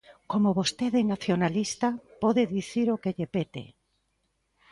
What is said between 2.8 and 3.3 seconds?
o que lle